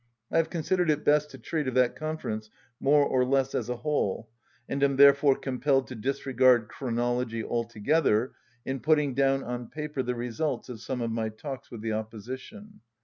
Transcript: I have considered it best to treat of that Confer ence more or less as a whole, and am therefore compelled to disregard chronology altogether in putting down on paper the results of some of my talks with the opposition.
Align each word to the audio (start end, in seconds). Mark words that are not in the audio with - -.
I 0.31 0.37
have 0.37 0.49
considered 0.49 0.89
it 0.89 1.05
best 1.05 1.29
to 1.29 1.37
treat 1.37 1.67
of 1.67 1.75
that 1.75 1.95
Confer 1.95 2.29
ence 2.31 2.49
more 2.79 3.05
or 3.05 3.23
less 3.23 3.53
as 3.53 3.69
a 3.69 3.75
whole, 3.75 4.29
and 4.67 4.81
am 4.81 4.95
therefore 4.95 5.35
compelled 5.37 5.85
to 5.89 5.95
disregard 5.95 6.67
chronology 6.69 7.43
altogether 7.43 8.31
in 8.65 8.79
putting 8.79 9.13
down 9.13 9.43
on 9.43 9.67
paper 9.69 10.01
the 10.01 10.15
results 10.15 10.69
of 10.69 10.81
some 10.81 11.01
of 11.01 11.11
my 11.11 11.29
talks 11.29 11.69
with 11.69 11.81
the 11.81 11.91
opposition. 11.93 12.79